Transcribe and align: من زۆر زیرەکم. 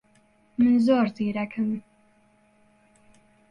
من 0.57 0.73
زۆر 0.85 1.05
زیرەکم. 1.15 1.69